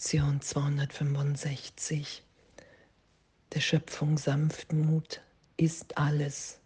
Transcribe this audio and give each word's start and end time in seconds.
Lektion 0.00 0.40
265 0.40 2.22
der 3.52 3.60
Schöpfung 3.60 4.16
Sanftmut 4.16 5.20
ist 5.58 5.98
alles, 5.98 6.58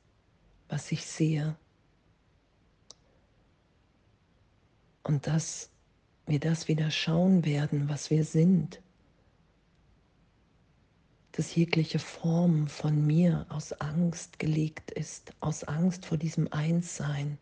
was 0.68 0.92
ich 0.92 1.04
sehe. 1.04 1.56
Und 5.02 5.26
dass 5.26 5.68
wir 6.26 6.38
das 6.38 6.68
wieder 6.68 6.92
schauen 6.92 7.44
werden, 7.44 7.88
was 7.88 8.08
wir 8.08 8.24
sind. 8.24 8.81
Dass 11.32 11.56
jegliche 11.56 11.98
Form 11.98 12.69
von 12.69 13.04
mir 13.04 13.46
aus 13.48 13.72
Angst 13.72 14.38
gelegt 14.38 14.92
ist, 14.92 15.32
aus 15.40 15.64
Angst 15.64 16.06
vor 16.06 16.19
diesem 16.19 16.52
Einssein. 16.52 17.38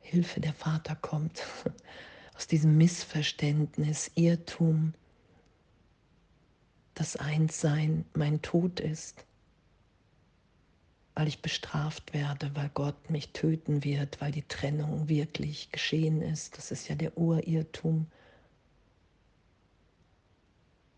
Hilfe, 0.00 0.40
der 0.40 0.54
Vater 0.54 0.96
kommt 0.96 1.42
aus 2.38 2.46
diesem 2.46 2.76
Missverständnis, 2.78 4.12
Irrtum, 4.14 4.94
dass 6.94 7.16
Einssein 7.16 8.04
mein 8.14 8.42
Tod 8.42 8.78
ist, 8.78 9.26
weil 11.16 11.26
ich 11.26 11.42
bestraft 11.42 12.14
werde, 12.14 12.54
weil 12.54 12.70
Gott 12.74 13.10
mich 13.10 13.32
töten 13.32 13.82
wird, 13.82 14.20
weil 14.20 14.30
die 14.30 14.46
Trennung 14.46 15.08
wirklich 15.08 15.72
geschehen 15.72 16.22
ist. 16.22 16.56
Das 16.56 16.70
ist 16.70 16.86
ja 16.86 16.94
der 16.94 17.18
Urirrtum. 17.18 18.06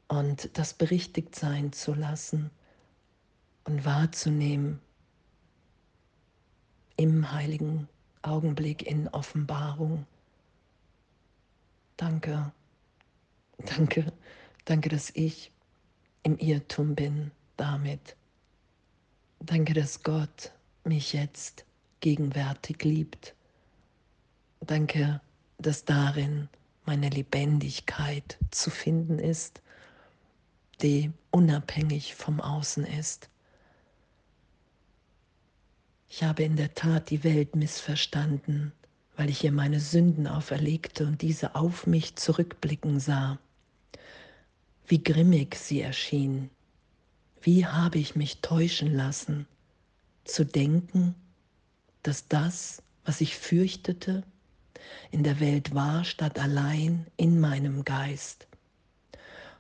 Und 0.09 0.51
das 0.59 0.75
berichtigt 0.75 1.35
sein 1.35 1.73
zu 1.73 1.95
lassen 1.95 2.51
und 3.65 3.87
wahrzunehmen 3.87 4.79
im 6.99 7.33
heiligen 7.33 7.89
Augenblick 8.21 8.87
in 8.87 9.09
Offenbarung 9.09 10.05
Danke, 12.01 12.51
danke, 13.59 14.11
danke, 14.65 14.89
dass 14.89 15.11
ich 15.11 15.53
im 16.23 16.39
Irrtum 16.39 16.95
bin 16.95 17.31
damit. 17.59 18.17
Danke, 19.39 19.75
dass 19.75 20.03
Gott 20.03 20.51
mich 20.85 21.13
jetzt 21.13 21.67
gegenwärtig 22.01 22.83
liebt. 22.85 23.35
Danke, 24.61 25.21
dass 25.59 25.85
darin 25.85 26.49
meine 26.87 27.11
Lebendigkeit 27.11 28.39
zu 28.51 28.71
finden 28.71 29.19
ist, 29.19 29.61
die 30.81 31.13
unabhängig 31.31 32.15
vom 32.15 32.41
Außen 32.41 32.87
ist. 32.87 33.29
Ich 36.09 36.23
habe 36.23 36.45
in 36.45 36.57
der 36.57 36.73
Tat 36.73 37.11
die 37.11 37.25
Welt 37.25 37.55
missverstanden 37.57 38.73
weil 39.21 39.29
ich 39.29 39.45
ihr 39.45 39.53
meine 39.53 39.81
Sünden 39.81 40.27
auferlegte 40.27 41.05
und 41.05 41.21
diese 41.21 41.55
auf 41.55 41.87
mich 41.87 42.17
zurückblicken 42.17 43.01
sah. 43.01 43.39
Wie 44.87 45.05
grimmig 45.05 45.57
sie 45.57 45.83
erschien, 45.83 46.49
wie 47.43 47.67
habe 47.67 47.99
ich 47.99 48.17
mich 48.17 48.41
täuschen 48.41 48.95
lassen, 48.95 49.47
zu 50.25 50.47
denken, 50.47 51.15
dass 52.03 52.29
das, 52.29 52.83
was 53.05 53.21
ich 53.21 53.37
fürchtete, 53.37 54.23
in 55.11 55.23
der 55.23 55.39
Welt 55.39 55.75
war, 55.75 56.07
statt 56.07 56.39
allein 56.39 57.07
in 57.19 57.39
meinem 57.39 57.85
Geist. 57.85 58.47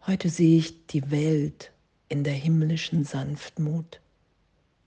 Heute 0.07 0.31
sehe 0.31 0.57
ich 0.57 0.87
die 0.87 1.11
Welt 1.11 1.71
in 2.09 2.25
der 2.25 2.33
himmlischen 2.33 3.05
Sanftmut, 3.05 4.01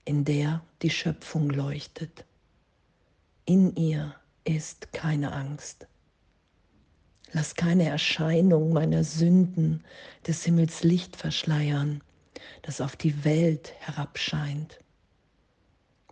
in 0.04 0.24
der 0.24 0.64
die 0.82 0.90
Schöpfung 0.90 1.48
leuchtet. 1.48 2.24
In 3.44 3.76
ihr 3.76 4.16
ist 4.44 4.92
keine 4.92 5.32
Angst. 5.32 5.86
Lass 7.32 7.54
keine 7.54 7.88
Erscheinung 7.88 8.72
meiner 8.72 9.02
Sünden 9.02 9.82
des 10.26 10.44
Himmels 10.44 10.84
Licht 10.84 11.16
verschleiern, 11.16 12.02
das 12.62 12.80
auf 12.80 12.94
die 12.94 13.24
Welt 13.24 13.74
herabscheint. 13.80 14.78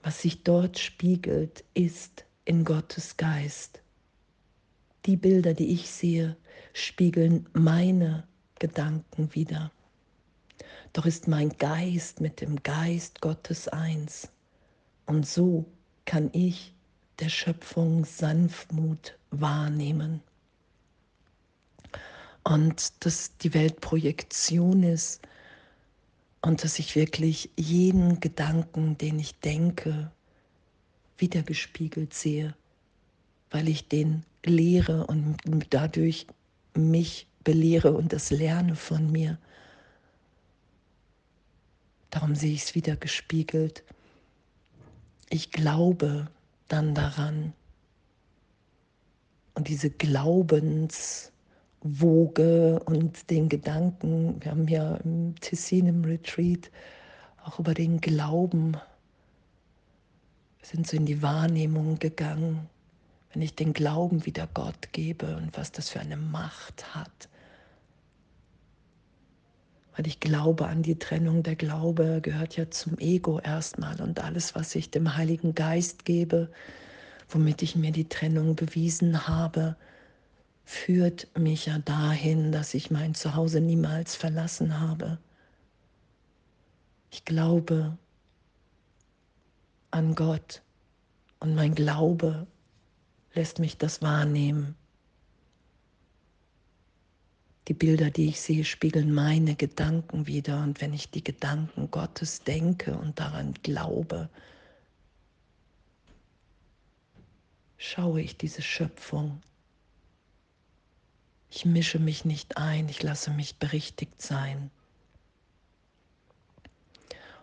Was 0.03 0.23
sich 0.23 0.43
dort 0.43 0.79
spiegelt, 0.79 1.65
ist 1.75 2.25
in 2.45 2.65
Gottes 2.65 3.17
Geist. 3.17 3.83
Die 5.07 5.17
Bilder, 5.17 5.55
die 5.55 5.73
ich 5.73 5.89
sehe, 5.91 6.37
spiegeln 6.73 7.49
meine 7.53 8.27
Gedanken 8.59 9.33
wider. 9.35 9.71
Doch 10.93 11.07
ist 11.07 11.29
mein 11.29 11.51
Geist 11.51 12.21
mit 12.21 12.41
dem 12.41 12.63
Geist 12.63 13.21
Gottes 13.21 13.69
eins. 13.69 14.29
Und 15.07 15.27
so 15.27 15.67
kann 16.05 16.31
ich 16.33 16.75
der 17.19 17.29
Schöpfung 17.29 18.05
Sanftmut 18.05 19.19
wahrnehmen. 19.31 20.21
Und 22.45 23.05
dass 23.05 23.37
die 23.39 23.55
Welt 23.55 23.81
Projektion 23.81 24.83
ist 24.83 25.23
und 26.41 26.65
dass 26.65 26.79
ich 26.79 26.97
wirklich 26.97 27.51
jeden 27.57 28.19
Gedanken, 28.21 28.99
den 28.99 29.19
ich 29.19 29.39
denke, 29.39 30.11
wiedergespiegelt 31.19 32.15
sehe, 32.15 32.55
weil 33.51 33.69
ich 33.69 33.89
den 33.89 34.25
lehre 34.45 35.07
und 35.07 35.37
dadurch 35.71 36.27
mich 36.75 37.29
belehre 37.45 37.93
und 37.93 38.13
das 38.13 38.31
lerne 38.31 38.75
von 38.75 39.11
mir. 39.13 39.39
Darum 42.11 42.35
sehe 42.35 42.53
ich 42.53 42.65
es 42.65 42.75
wiedergespiegelt. 42.75 43.85
Ich 45.31 45.51
glaube, 45.51 46.29
dann 46.73 46.95
daran. 46.95 47.53
Und 49.55 49.69
diese 49.69 49.91
Glaubenswoge 49.91 52.81
und 52.87 53.31
den 53.31 53.51
Gedanken, 53.51 54.43
wir 54.43 54.51
haben 54.51 54.67
ja 54.67 54.97
im 54.97 55.35
Tessin 55.41 55.87
im 55.87 56.05
Retreat 56.05 56.71
auch 57.45 57.59
über 57.59 57.75
den 57.75 58.01
Glauben, 58.01 58.79
sind 60.63 60.87
so 60.87 60.97
in 60.97 61.05
die 61.05 61.21
Wahrnehmung 61.21 61.99
gegangen, 61.99 62.71
wenn 63.33 63.43
ich 63.43 63.55
den 63.55 63.75
Glauben 63.75 64.25
wieder 64.25 64.49
Gott 64.55 64.93
gebe 64.93 65.37
und 65.37 65.55
was 65.57 65.73
das 65.73 65.91
für 65.91 66.01
eine 66.01 66.17
Macht 66.17 66.95
hat 66.95 67.29
weil 69.97 70.07
ich 70.07 70.21
glaube 70.21 70.67
an 70.67 70.83
die 70.83 70.99
Trennung. 70.99 71.43
Der 71.43 71.57
Glaube 71.57 72.21
gehört 72.23 72.57
ja 72.57 72.71
zum 72.71 72.99
Ego 72.99 73.39
erstmal 73.41 74.01
und 74.01 74.21
alles, 74.21 74.55
was 74.55 74.75
ich 74.75 74.91
dem 74.91 75.17
Heiligen 75.17 75.55
Geist 75.55 76.05
gebe, 76.05 76.51
womit 77.29 77.63
ich 77.63 77.77
mir 77.77 77.93
die 77.93 78.09
Trennung 78.09 78.57
bewiesen 78.57 79.29
habe, 79.29 79.77
führt 80.65 81.29
mich 81.39 81.67
ja 81.67 81.79
dahin, 81.79 82.53
dass 82.53 82.75
ich 82.75 82.91
mein 82.91 83.15
Zuhause 83.15 83.61
niemals 83.61 84.17
verlassen 84.17 84.81
habe. 84.81 85.19
Ich 87.11 87.25
glaube 87.25 87.99
an 89.91 90.15
Gott 90.15 90.63
und 91.41 91.55
mein 91.55 91.75
Glaube 91.75 92.47
lässt 93.35 93.59
mich 93.59 93.77
das 93.77 94.01
wahrnehmen. 94.01 94.75
Die 97.73 97.87
Bilder, 97.87 98.11
die 98.11 98.29
ich 98.29 98.39
sehe, 98.39 98.67
spiegeln 98.67 99.15
meine 99.15 99.55
Gedanken 99.55 100.27
wieder. 100.27 100.63
Und 100.63 100.83
wenn 100.83 100.93
ich 100.93 101.09
die 101.09 101.25
Gedanken 101.25 101.91
Gottes 101.91 102.43
denke 102.43 102.95
und 102.95 103.19
daran 103.19 103.55
glaube, 103.63 104.29
schaue 107.79 108.21
ich 108.21 108.37
diese 108.37 108.61
Schöpfung. 108.61 109.41
Ich 111.49 111.65
mische 111.65 111.99
mich 111.99 112.27
nicht 112.27 112.59
ein, 112.59 112.91
ich 112.91 113.03
lasse 113.03 113.31
mich 113.31 113.57
berichtigt 113.57 114.21
sein. 114.21 114.71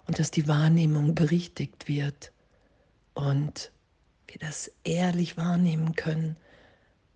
Und 0.06 0.20
dass 0.20 0.30
die 0.30 0.48
Wahrnehmung 0.48 1.16
berichtigt 1.16 1.88
wird 1.88 2.32
und 3.16 3.72
wir 4.28 4.38
das 4.38 4.72
ehrlich 4.84 5.38
wahrnehmen 5.38 5.96
können, 5.96 6.38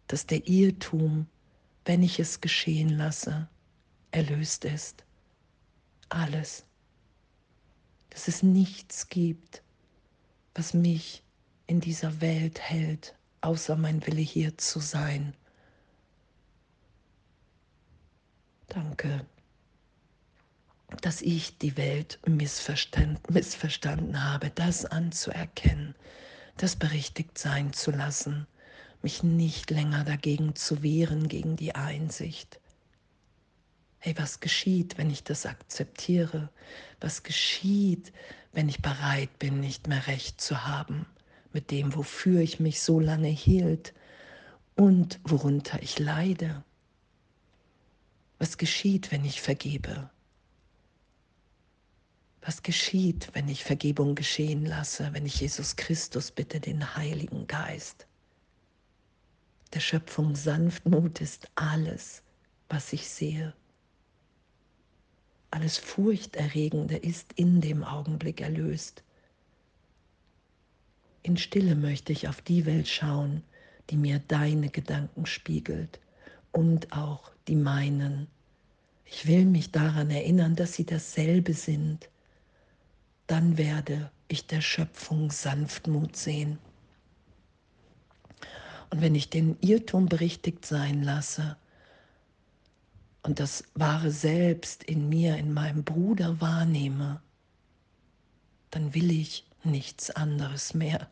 dass 0.07 0.25
der 0.25 0.47
Irrtum 0.47 1.27
wenn 1.85 2.03
ich 2.03 2.19
es 2.19 2.41
geschehen 2.41 2.89
lasse, 2.89 3.47
erlöst 4.11 4.65
ist. 4.65 5.03
Alles. 6.09 6.65
Dass 8.09 8.27
es 8.27 8.43
nichts 8.43 9.09
gibt, 9.09 9.63
was 10.53 10.73
mich 10.73 11.23
in 11.67 11.81
dieser 11.81 12.21
Welt 12.21 12.59
hält, 12.59 13.15
außer 13.41 13.75
mein 13.75 14.05
Wille 14.05 14.21
hier 14.21 14.57
zu 14.57 14.79
sein. 14.79 15.35
Danke, 18.67 19.25
dass 21.01 21.21
ich 21.21 21.57
die 21.57 21.75
Welt 21.75 22.19
missverstanden 22.25 24.23
habe, 24.23 24.51
das 24.51 24.85
anzuerkennen, 24.85 25.95
das 26.57 26.75
berichtigt 26.75 27.37
sein 27.37 27.73
zu 27.73 27.91
lassen 27.91 28.47
mich 29.03 29.21
nicht 29.21 29.69
länger 29.69 30.05
dagegen 30.05 30.55
zu 30.55 30.81
wehren, 30.81 31.27
gegen 31.27 31.55
die 31.57 31.75
Einsicht. 31.75 32.59
Hey, 33.99 34.15
was 34.17 34.39
geschieht, 34.39 34.97
wenn 34.97 35.09
ich 35.09 35.23
das 35.23 35.45
akzeptiere? 35.45 36.49
Was 36.99 37.23
geschieht, 37.23 38.11
wenn 38.53 38.69
ich 38.69 38.81
bereit 38.81 39.37
bin, 39.39 39.59
nicht 39.59 39.87
mehr 39.87 40.07
recht 40.07 40.41
zu 40.41 40.65
haben 40.65 41.05
mit 41.51 41.69
dem, 41.69 41.95
wofür 41.95 42.41
ich 42.41 42.59
mich 42.59 42.81
so 42.81 42.99
lange 42.99 43.27
hielt 43.27 43.93
und 44.75 45.19
worunter 45.23 45.81
ich 45.81 45.99
leide? 45.99 46.63
Was 48.39 48.57
geschieht, 48.57 49.11
wenn 49.11 49.23
ich 49.23 49.41
vergebe? 49.41 50.09
Was 52.41 52.61
geschieht, 52.61 53.29
wenn 53.33 53.47
ich 53.47 53.63
Vergebung 53.63 54.15
geschehen 54.15 54.65
lasse, 54.65 55.13
wenn 55.13 55.25
ich 55.25 55.39
Jesus 55.39 55.77
Christus 55.77 56.31
bitte, 56.31 56.59
den 56.59 56.95
Heiligen 56.95 57.47
Geist? 57.47 58.07
Der 59.73 59.79
Schöpfung 59.79 60.35
Sanftmut 60.35 61.19
ist 61.19 61.49
alles, 61.55 62.21
was 62.69 62.93
ich 62.93 63.09
sehe. 63.09 63.53
Alles 65.49 65.79
Furchterregende 65.79 66.95
ist 66.95 67.33
in 67.33 67.59
dem 67.59 67.83
Augenblick 67.83 68.41
erlöst. 68.41 69.03
In 71.23 71.37
Stille 71.37 71.73
möchte 71.75 72.11
ich 72.11 72.27
auf 72.27 72.41
die 72.41 72.67
Welt 72.67 72.87
schauen, 72.87 73.41
die 73.89 73.97
mir 73.97 74.19
deine 74.19 74.69
Gedanken 74.69 75.25
spiegelt 75.25 75.99
und 76.51 76.93
auch 76.93 77.31
die 77.47 77.55
meinen. 77.55 78.27
Ich 79.05 79.25
will 79.25 79.45
mich 79.45 79.71
daran 79.71 80.11
erinnern, 80.11 80.55
dass 80.55 80.73
sie 80.73 80.85
dasselbe 80.85 81.53
sind. 81.53 82.09
Dann 83.25 83.57
werde 83.57 84.11
ich 84.27 84.45
der 84.45 84.61
Schöpfung 84.61 85.31
Sanftmut 85.31 86.15
sehen. 86.15 86.59
Und 88.93 89.01
wenn 89.01 89.15
ich 89.15 89.31
den 89.31 89.57
Irrtum 89.59 90.05
berichtigt 90.05 90.67
sein 90.67 91.01
lasse 91.01 91.57
und 93.23 93.39
das 93.39 93.63
wahre 93.73 94.11
Selbst 94.11 94.83
in 94.83 95.09
mir, 95.09 95.35
in 95.37 95.51
meinem 95.51 95.83
Bruder 95.83 96.39
wahrnehme, 96.39 97.19
dann 98.69 98.93
will 98.93 99.09
ich 99.09 99.47
nichts 99.63 100.11
anderes 100.11 100.75
mehr, 100.75 101.09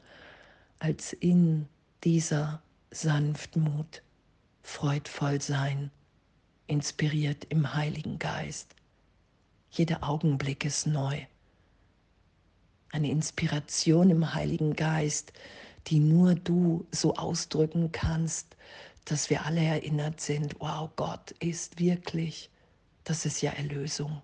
als 0.78 1.12
in 1.12 1.68
dieser 2.04 2.62
Sanftmut 2.92 4.04
freudvoll 4.62 5.42
sein, 5.42 5.90
inspiriert 6.68 7.46
im 7.46 7.74
Heiligen 7.74 8.20
Geist. 8.20 8.76
Jeder 9.72 10.04
Augenblick 10.08 10.66
ist 10.66 10.86
neu. 10.86 11.20
Eine 12.92 13.10
Inspiration 13.10 14.12
im 14.12 14.36
Heiligen 14.36 14.76
Geist, 14.76 15.34
die 15.88 16.00
nur 16.00 16.36
du 16.36 16.86
so 16.92 17.16
ausdrücken 17.16 17.92
kannst, 17.92 18.56
dass 19.06 19.30
wir 19.30 19.46
alle 19.46 19.62
erinnert 19.62 20.22
sind, 20.22 20.56
wow, 20.60 20.90
Gott 20.96 21.32
ist 21.40 21.80
wirklich, 21.80 22.50
das 23.04 23.26
ist 23.26 23.42
ja 23.42 23.52
Erlösung. 23.52 24.22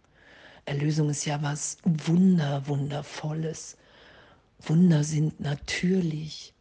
Erlösung 0.66 1.10
ist 1.10 1.26
ja 1.26 1.42
was 1.42 1.78
Wunder, 1.84 2.68
Wundervolles. 2.68 3.78
Wunder 4.60 5.04
sind 5.04 5.40
natürlich 5.40 6.54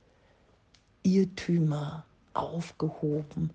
Irrtümer 1.03 2.05
aufgehoben. 2.35 3.51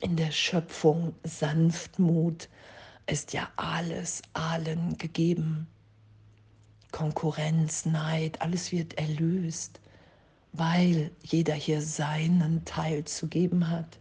In 0.00 0.16
der 0.16 0.30
Schöpfung 0.30 1.14
Sanftmut 1.24 2.48
ist 3.06 3.32
ja 3.32 3.48
alles 3.56 4.22
allen 4.32 4.96
gegeben. 4.98 5.66
Konkurrenz, 6.94 7.86
Neid, 7.86 8.40
alles 8.40 8.70
wird 8.70 8.94
erlöst, 8.94 9.80
weil 10.52 11.10
jeder 11.24 11.54
hier 11.54 11.82
seinen 11.82 12.64
Teil 12.66 13.04
zu 13.04 13.26
geben 13.26 13.68
hat. 13.68 13.98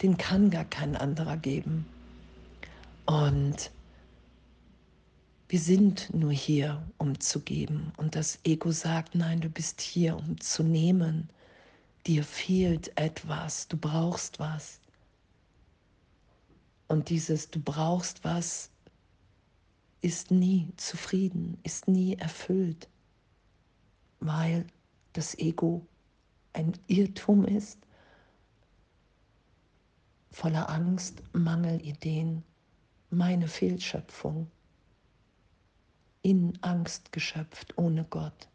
Den 0.00 0.16
kann 0.16 0.48
gar 0.48 0.64
kein 0.64 0.94
anderer 0.94 1.36
geben. 1.36 1.84
Und 3.06 3.72
wir 5.48 5.58
sind 5.58 6.14
nur 6.14 6.30
hier, 6.30 6.80
um 6.98 7.18
zu 7.18 7.40
geben. 7.40 7.92
Und 7.96 8.14
das 8.14 8.38
Ego 8.44 8.70
sagt, 8.70 9.16
nein, 9.16 9.40
du 9.40 9.48
bist 9.48 9.80
hier, 9.80 10.16
um 10.16 10.40
zu 10.40 10.62
nehmen. 10.62 11.28
Dir 12.06 12.22
fehlt 12.22 12.96
etwas, 12.96 13.66
du 13.66 13.76
brauchst 13.76 14.38
was. 14.38 14.78
Und 16.86 17.08
dieses 17.08 17.50
Du 17.50 17.58
brauchst 17.58 18.22
was 18.22 18.70
ist 20.04 20.30
nie 20.30 20.68
zufrieden, 20.76 21.56
ist 21.62 21.88
nie 21.88 22.14
erfüllt, 22.18 22.90
weil 24.20 24.66
das 25.14 25.38
Ego 25.38 25.86
ein 26.52 26.74
Irrtum 26.88 27.46
ist, 27.46 27.78
voller 30.30 30.68
Angst, 30.68 31.22
Mangelideen, 31.32 32.42
meine 33.08 33.48
Fehlschöpfung 33.48 34.50
in 36.20 36.62
Angst 36.62 37.10
geschöpft, 37.10 37.78
ohne 37.78 38.04
Gott. 38.04 38.48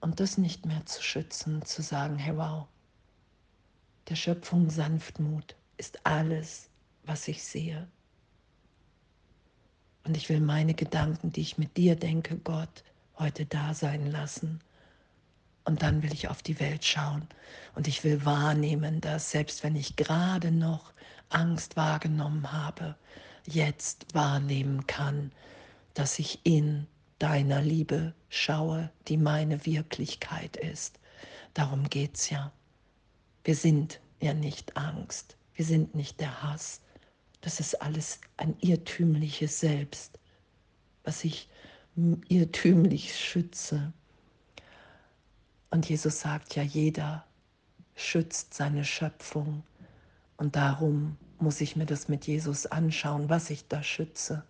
Und 0.00 0.20
das 0.20 0.38
nicht 0.38 0.66
mehr 0.66 0.86
zu 0.86 1.02
schützen, 1.02 1.64
zu 1.64 1.82
sagen, 1.82 2.16
hey 2.16 2.36
wow, 2.36 2.68
der 4.08 4.14
Schöpfung 4.14 4.70
Sanftmut 4.70 5.56
ist 5.78 6.06
alles, 6.06 6.70
was 7.02 7.26
ich 7.26 7.42
sehe. 7.42 7.88
Und 10.04 10.16
ich 10.16 10.28
will 10.28 10.40
meine 10.40 10.74
Gedanken, 10.74 11.32
die 11.32 11.42
ich 11.42 11.58
mit 11.58 11.76
dir 11.76 11.96
denke, 11.96 12.36
Gott, 12.36 12.82
heute 13.18 13.46
da 13.46 13.74
sein 13.74 14.10
lassen. 14.10 14.60
Und 15.64 15.82
dann 15.82 16.02
will 16.02 16.12
ich 16.12 16.28
auf 16.28 16.42
die 16.42 16.58
Welt 16.58 16.84
schauen 16.84 17.28
und 17.76 17.86
ich 17.86 18.02
will 18.02 18.24
wahrnehmen, 18.24 19.00
dass 19.00 19.30
selbst 19.30 19.62
wenn 19.62 19.76
ich 19.76 19.94
gerade 19.94 20.50
noch 20.50 20.92
Angst 21.28 21.76
wahrgenommen 21.76 22.50
habe, 22.50 22.96
jetzt 23.46 24.12
wahrnehmen 24.12 24.86
kann, 24.88 25.30
dass 25.94 26.18
ich 26.18 26.40
in 26.44 26.86
deiner 27.20 27.62
Liebe 27.62 28.12
schaue, 28.28 28.90
die 29.06 29.16
meine 29.16 29.64
Wirklichkeit 29.64 30.56
ist. 30.56 30.98
Darum 31.54 31.88
geht 31.88 32.16
es 32.16 32.30
ja. 32.30 32.50
Wir 33.44 33.54
sind 33.54 34.00
ja 34.20 34.34
nicht 34.34 34.76
Angst, 34.76 35.36
wir 35.54 35.64
sind 35.64 35.94
nicht 35.94 36.18
der 36.18 36.42
Hass. 36.42 36.80
Das 37.42 37.60
ist 37.60 37.82
alles 37.82 38.20
ein 38.36 38.56
irrtümliches 38.60 39.60
Selbst, 39.60 40.18
was 41.04 41.24
ich 41.24 41.48
irrtümlich 42.28 43.14
schütze. 43.14 43.92
Und 45.70 45.88
Jesus 45.88 46.20
sagt 46.20 46.54
ja, 46.54 46.62
jeder 46.62 47.26
schützt 47.94 48.54
seine 48.54 48.84
Schöpfung. 48.84 49.62
Und 50.36 50.56
darum 50.56 51.16
muss 51.38 51.60
ich 51.60 51.76
mir 51.76 51.86
das 51.86 52.08
mit 52.08 52.26
Jesus 52.26 52.66
anschauen, 52.66 53.28
was 53.28 53.50
ich 53.50 53.66
da 53.68 53.82
schütze. 53.82 54.44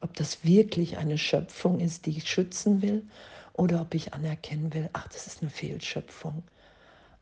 Ob 0.00 0.14
das 0.14 0.44
wirklich 0.44 0.96
eine 0.96 1.18
Schöpfung 1.18 1.80
ist, 1.80 2.06
die 2.06 2.16
ich 2.16 2.28
schützen 2.28 2.82
will, 2.82 3.06
oder 3.52 3.80
ob 3.80 3.94
ich 3.94 4.12
anerkennen 4.14 4.72
will, 4.74 4.90
ach, 4.92 5.08
das 5.08 5.26
ist 5.26 5.42
eine 5.42 5.50
Fehlschöpfung. 5.50 6.42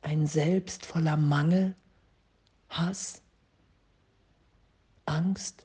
Ein 0.00 0.26
Selbst 0.26 0.86
voller 0.86 1.16
Mangel, 1.16 1.74
Hass, 2.70 3.21
Angst. 5.06 5.64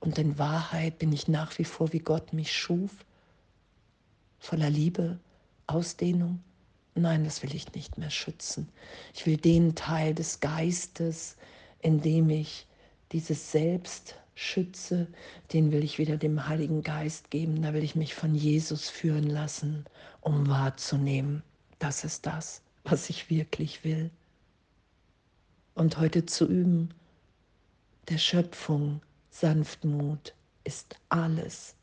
Und 0.00 0.18
in 0.18 0.38
Wahrheit 0.38 0.98
bin 0.98 1.12
ich 1.12 1.28
nach 1.28 1.58
wie 1.58 1.64
vor, 1.64 1.92
wie 1.92 1.98
Gott 1.98 2.32
mich 2.32 2.52
schuf, 2.52 2.90
voller 4.38 4.70
Liebe, 4.70 5.18
Ausdehnung, 5.66 6.42
Nein, 6.94 7.24
das 7.24 7.42
will 7.42 7.54
ich 7.54 7.72
nicht 7.72 7.98
mehr 7.98 8.10
schützen. 8.10 8.68
Ich 9.14 9.24
will 9.26 9.36
den 9.36 9.74
Teil 9.74 10.14
des 10.14 10.40
Geistes, 10.40 11.36
in 11.80 12.00
dem 12.00 12.28
ich 12.30 12.66
dieses 13.12 13.52
Selbst 13.52 14.16
schütze, 14.34 15.06
den 15.52 15.70
will 15.72 15.84
ich 15.84 15.98
wieder 15.98 16.16
dem 16.16 16.48
Heiligen 16.48 16.82
Geist 16.82 17.30
geben. 17.30 17.62
Da 17.62 17.74
will 17.74 17.84
ich 17.84 17.94
mich 17.94 18.14
von 18.14 18.34
Jesus 18.34 18.88
führen 18.88 19.28
lassen, 19.28 19.84
um 20.20 20.48
wahrzunehmen, 20.48 21.42
das 21.78 22.04
ist 22.04 22.26
das, 22.26 22.62
was 22.84 23.08
ich 23.08 23.30
wirklich 23.30 23.84
will. 23.84 24.10
Und 25.74 25.98
heute 25.98 26.26
zu 26.26 26.46
üben, 26.46 26.92
der 28.10 28.18
Schöpfung 28.18 29.00
Sanftmut 29.30 30.34
ist 30.64 30.96
alles, 31.08 31.76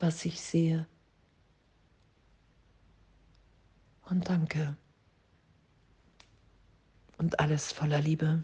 was 0.00 0.24
ich 0.24 0.40
sehe 0.40 0.86
und 4.10 4.28
danke. 4.28 4.76
Und 7.18 7.38
alles 7.38 7.72
voller 7.72 8.00
Liebe. 8.00 8.42